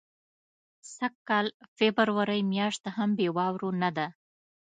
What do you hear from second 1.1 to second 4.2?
کال فبرورۍ میاشت هم بې واورو نه ده.